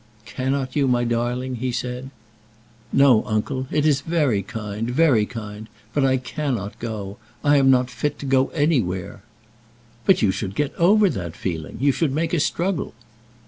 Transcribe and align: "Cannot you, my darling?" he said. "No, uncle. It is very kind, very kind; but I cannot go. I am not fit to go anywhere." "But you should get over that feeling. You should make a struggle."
"Cannot 0.25 0.75
you, 0.75 0.87
my 0.87 1.03
darling?" 1.03 1.57
he 1.57 1.71
said. 1.71 2.09
"No, 2.91 3.23
uncle. 3.27 3.67
It 3.69 3.85
is 3.85 4.01
very 4.01 4.41
kind, 4.41 4.89
very 4.89 5.27
kind; 5.27 5.67
but 5.93 6.03
I 6.03 6.17
cannot 6.17 6.79
go. 6.79 7.19
I 7.43 7.57
am 7.57 7.69
not 7.69 7.91
fit 7.91 8.17
to 8.17 8.25
go 8.25 8.47
anywhere." 8.47 9.21
"But 10.07 10.23
you 10.23 10.31
should 10.31 10.55
get 10.55 10.73
over 10.73 11.07
that 11.11 11.35
feeling. 11.35 11.77
You 11.79 11.91
should 11.91 12.13
make 12.13 12.33
a 12.33 12.39
struggle." 12.39 12.95